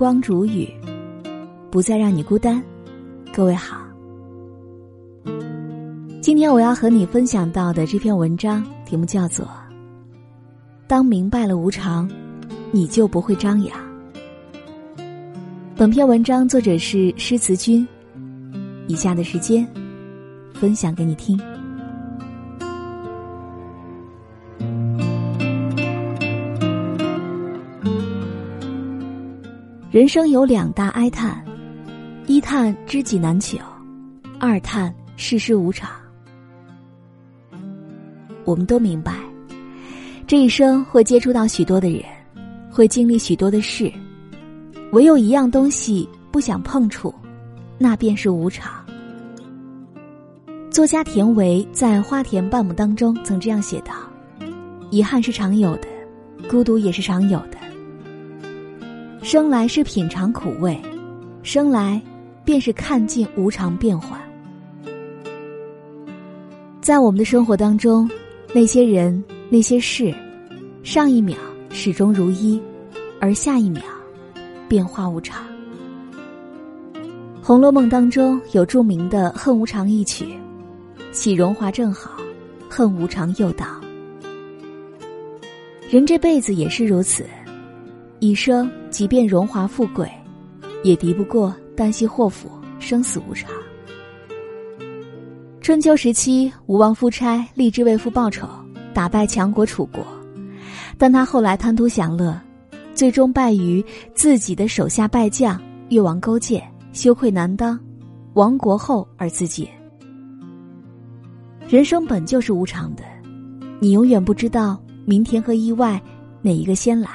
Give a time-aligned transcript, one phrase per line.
[0.00, 0.66] 光煮雨，
[1.70, 2.62] 不再让你孤单。
[3.34, 3.86] 各位好，
[6.22, 9.44] 今天我要和你分享到的这篇文章题目叫做
[10.86, 12.10] 《当明白了无常，
[12.72, 13.78] 你就不会张扬》。
[15.76, 17.86] 本篇文章作者是诗词君，
[18.86, 19.68] 以下的时间
[20.54, 21.38] 分享给你听。
[29.90, 31.44] 人生有两大哀叹：
[32.28, 33.58] 一叹知己难求，
[34.38, 35.90] 二叹世事无常。
[38.44, 39.16] 我们都明白，
[40.28, 42.04] 这一生会接触到许多的人，
[42.70, 43.92] 会经历许多的事，
[44.92, 47.12] 唯有一样东西不想碰触，
[47.76, 48.72] 那便是无常。
[50.70, 53.92] 作家田维在《花田半亩》当中曾这样写道
[54.88, 55.88] ：“遗憾是常有的，
[56.48, 57.58] 孤独也是常有的。”
[59.22, 60.80] 生来是品尝苦味，
[61.42, 62.00] 生来
[62.42, 64.18] 便是看尽无常变幻。
[66.80, 68.10] 在我们的生活当中，
[68.54, 70.12] 那些人、那些事，
[70.82, 71.36] 上一秒
[71.68, 72.60] 始终如一，
[73.20, 73.82] 而下一秒
[74.68, 75.44] 变化无常。
[77.42, 80.26] 《红楼梦》当中有著名的“恨无常”一曲，
[81.12, 82.12] 喜荣华正好，
[82.70, 83.66] 恨无常又到。
[85.90, 87.26] 人这辈子也是如此。
[88.20, 90.06] 一生即便荣华富贵，
[90.84, 93.50] 也敌不过旦夕祸福、生死无常。
[95.62, 98.46] 春秋时期，吴王夫差立志为父报仇，
[98.92, 100.04] 打败强国楚国，
[100.98, 102.38] 但他后来贪图享乐，
[102.94, 103.82] 最终败于
[104.14, 107.80] 自己的手下败将越王勾践，羞愧难当，
[108.34, 109.66] 亡国后而自尽。
[111.66, 113.02] 人生本就是无常的，
[113.80, 115.98] 你永远不知道明天和意外
[116.42, 117.08] 哪一个先来。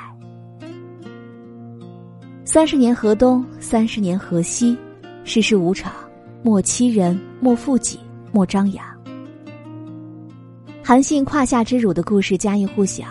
[2.56, 4.78] 三十年河东，三十年河西，
[5.26, 5.92] 世事无常，
[6.42, 8.00] 莫欺人，莫负己，
[8.32, 8.86] 莫张扬。
[10.82, 13.04] 韩信胯下之辱的故事家喻户晓。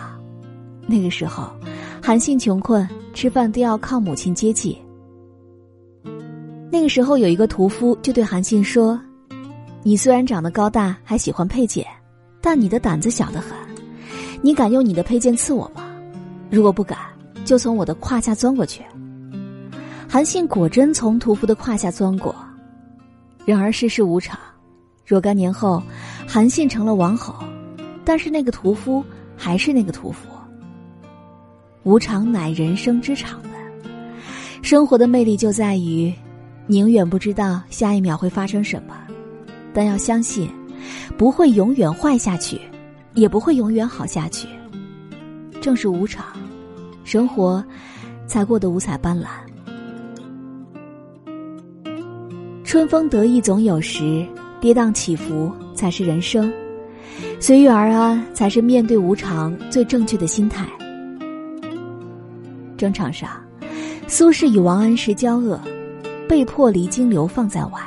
[0.87, 1.51] 那个时候，
[2.01, 4.75] 韩信穷困，吃饭都要靠母亲接济。
[6.71, 8.99] 那个时候，有一个屠夫就对韩信说
[9.85, 11.85] ：“你虽然长得高大，还喜欢佩剑，
[12.41, 13.55] 但你的胆子小得很。
[14.41, 15.85] 你敢用你的佩剑刺我吗？
[16.49, 16.97] 如果不敢，
[17.45, 18.81] 就从我的胯下钻过去。”
[20.07, 22.33] 韩信果真从屠夫的胯下钻过，
[23.45, 24.39] 然而世事无常，
[25.05, 25.81] 若干年后，
[26.27, 27.35] 韩信成了王侯，
[28.05, 29.03] 但是那个屠夫
[29.35, 30.29] 还是那个屠夫。
[31.83, 33.49] 无常乃人生之常的，
[34.61, 36.13] 生活的魅力就在于，
[36.65, 38.95] 你永远不知道下一秒会发生什么，
[39.73, 40.49] 但要相信，
[41.17, 42.59] 不会永远坏下去，
[43.13, 44.47] 也不会永远好下去。
[45.61, 46.25] 正是无常，
[47.03, 47.63] 生活
[48.27, 49.25] 才过得五彩斑斓。
[52.75, 54.27] 春风得意总有时，
[54.59, 56.51] 跌宕起伏才是人生，
[57.39, 60.67] 随遇而安才是面对无常最正确的心态。
[62.75, 63.41] 争场上，
[64.07, 65.57] 苏轼与王安石交恶，
[66.27, 67.79] 被迫离京流放在外。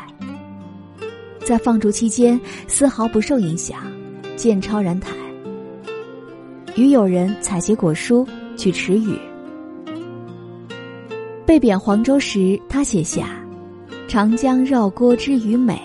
[1.45, 3.81] 在放逐期间，丝毫不受影响，
[4.37, 5.13] 剑超然台，
[6.77, 8.27] 与友人采撷果蔬，
[8.57, 9.19] 取池鱼。
[11.45, 13.39] 被贬黄州时，他写下。
[14.09, 15.79] 长江绕郭知鱼美，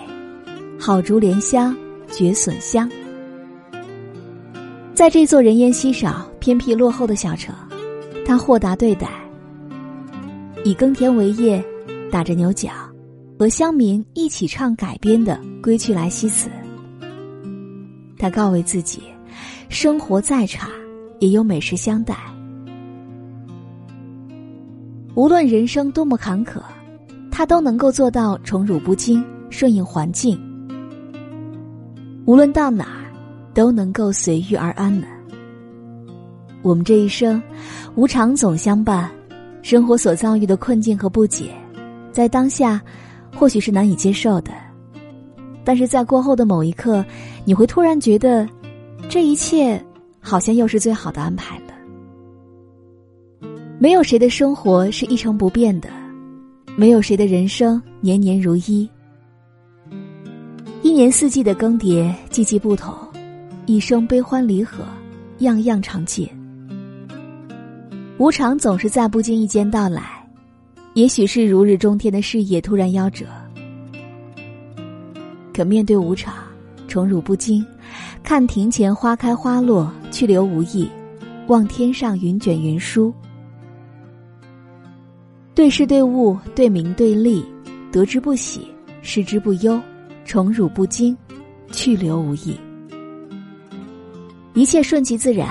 [0.80, 1.76] 好竹莲香
[2.10, 2.90] 绝笋香。
[4.94, 7.54] 在这座人烟稀少、偏僻落后的小城，
[8.24, 9.10] 他豁达对待，
[10.64, 11.62] 以耕田为业，
[12.10, 12.70] 打着牛角，
[13.38, 16.48] 和乡民一起唱改编的《归去来兮》辞。
[18.16, 19.02] 他告慰自己，
[19.68, 20.70] 生活再差，
[21.18, 22.16] 也有美食相待。
[25.14, 26.62] 无论人生多么坎坷。
[27.36, 30.38] 他都能够做到宠辱不惊，顺应环境。
[32.26, 33.10] 无论到哪儿，
[33.52, 35.08] 都能够随遇而安呢。
[36.62, 37.42] 我们这一生，
[37.96, 39.10] 无常总相伴，
[39.62, 41.52] 生活所遭遇的困境和不解，
[42.12, 42.80] 在当下
[43.36, 44.52] 或许是难以接受的，
[45.64, 47.04] 但是在过后的某一刻，
[47.44, 48.48] 你会突然觉得，
[49.08, 49.84] 这一切
[50.20, 51.74] 好像又是最好的安排了。
[53.80, 55.88] 没有谁的生活是一成不变的。
[56.76, 58.88] 没有谁的人生年年如一，
[60.82, 62.92] 一年四季的更迭，季季不同，
[63.66, 64.82] 一生悲欢离合，
[65.38, 66.28] 样样常见。
[68.18, 70.28] 无常总是在不经意间到来，
[70.94, 73.26] 也许是如日中天的事业突然夭折。
[75.52, 76.34] 可面对无常，
[76.88, 77.64] 宠辱不惊，
[78.24, 80.90] 看庭前花开花落，去留无意，
[81.46, 83.14] 望天上云卷云舒。
[85.54, 87.44] 对事对物对名对利，
[87.92, 88.66] 得之不喜，
[89.02, 89.80] 失之不忧，
[90.24, 91.16] 宠辱不惊，
[91.70, 92.58] 去留无意。
[94.52, 95.48] 一切顺其自然，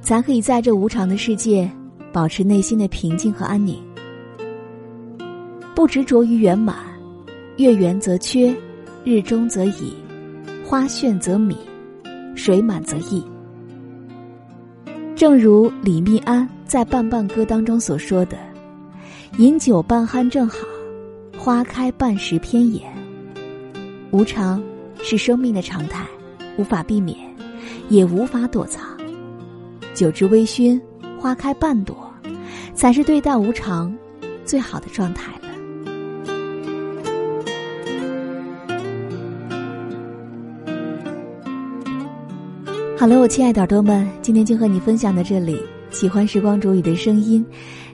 [0.00, 1.68] 才可以在这无常的世界
[2.12, 3.82] 保持内心的平静和安宁。
[5.74, 6.76] 不执着于圆满，
[7.56, 8.54] 月圆则缺，
[9.02, 9.92] 日中则已，
[10.64, 11.56] 花绚则靡，
[12.36, 13.24] 水满则溢。
[15.16, 18.38] 正如李密庵在《半半歌》当中所说的。
[19.38, 20.58] 饮酒半酣正好，
[21.38, 22.82] 花开半时偏也。
[24.10, 24.62] 无常
[25.02, 26.06] 是生命的常态，
[26.58, 27.16] 无法避免，
[27.88, 28.86] 也无法躲藏。
[29.94, 30.78] 酒至微醺，
[31.18, 31.96] 花开半朵，
[32.74, 33.96] 才是对待无常
[34.44, 35.38] 最好的状态了。
[42.98, 45.58] 好了，我亲爱的耳朵们，今天就和你分享到这里。
[45.90, 47.44] 喜欢时光煮雨的声音。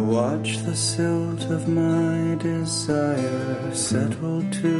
[0.00, 4.72] Watch the silt of my desire settle to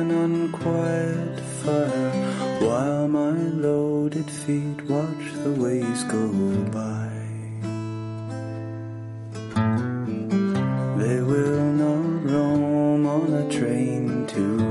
[0.00, 2.10] an unquiet fire
[2.60, 3.36] while my
[3.66, 6.26] loaded feet watch the ways go
[6.72, 7.10] by.
[10.96, 14.67] They will not roam on a train to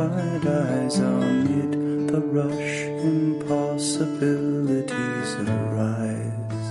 [0.00, 1.72] wide eyes amid
[2.08, 2.86] the rush.
[3.12, 6.66] Impossibilities arise.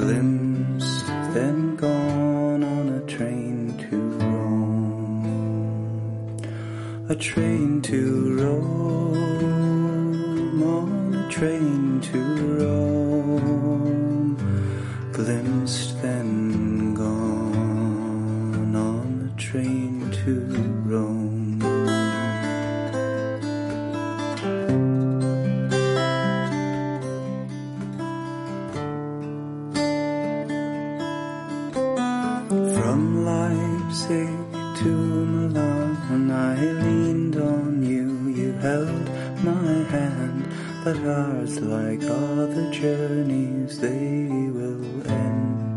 [0.00, 5.24] Glimpsed, then gone on a train to Rome.
[7.10, 8.00] A train to
[8.40, 12.18] Rome, on a train to
[12.60, 14.36] Rome.
[15.12, 20.34] Glimpsed, then gone on a train to
[20.84, 21.60] Rome.
[32.76, 34.28] From Leipzig
[34.80, 34.90] to
[35.34, 39.08] Milan, I leaned on you, you held
[39.42, 40.46] my hand.
[40.84, 45.69] But ours, like other journeys, they will end.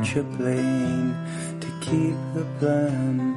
[0.00, 1.14] Catch a plane
[1.60, 3.36] to keep the plan,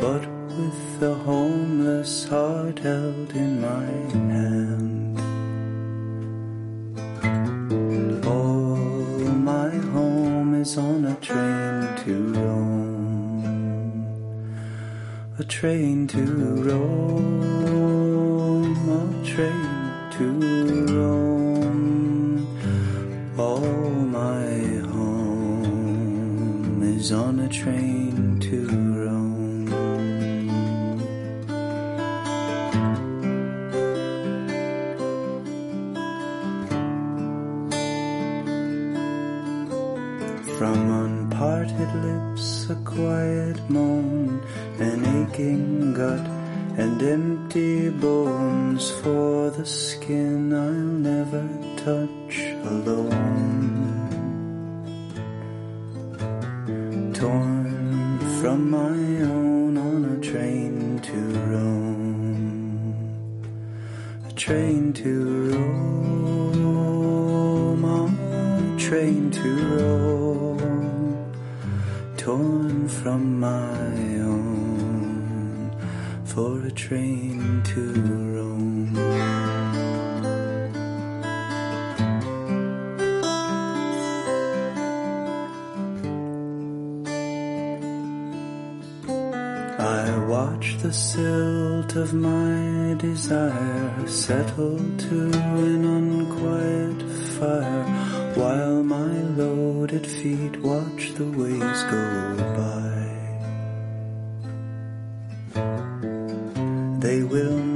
[0.00, 0.26] but
[0.56, 5.20] with the homeless heart held in my hand.
[8.26, 8.76] All
[9.52, 14.04] my home is on a train to Rome,
[15.38, 16.24] a train to
[16.68, 17.54] Rome,
[18.98, 20.59] a train to Rome.
[27.00, 29.66] Is on a train to Rome.
[40.58, 44.44] From unparted lips, a quiet moan,
[44.78, 46.26] an aching gut,
[46.76, 52.36] and empty bones for the skin I'll never touch
[52.74, 53.89] alone.
[57.20, 58.78] Torn from my
[59.28, 61.16] own on a train to
[61.50, 62.94] Rome,
[64.26, 65.50] a train to
[66.24, 71.34] Rome, a train to Rome,
[72.16, 75.70] torn from my own
[76.24, 78.39] for a train to Rome.
[89.80, 97.02] I watch the silt of my desire settle to an unquiet
[97.38, 97.84] fire
[98.34, 102.90] while my loaded feet watch the waves go by.
[107.00, 107.69] They will